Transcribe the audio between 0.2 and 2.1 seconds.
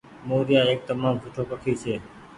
موريآ ايڪ تمآم سٺو پکي ڇي۔